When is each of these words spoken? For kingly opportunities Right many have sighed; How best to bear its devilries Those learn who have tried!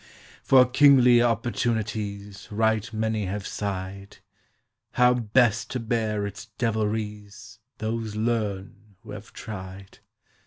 For 0.41 0.65
kingly 0.65 1.21
opportunities 1.21 2.47
Right 2.49 2.91
many 2.91 3.25
have 3.25 3.45
sighed; 3.45 4.17
How 4.93 5.13
best 5.13 5.69
to 5.73 5.79
bear 5.79 6.25
its 6.25 6.47
devilries 6.57 7.59
Those 7.77 8.15
learn 8.15 8.95
who 9.03 9.11
have 9.11 9.31
tried! 9.31 9.99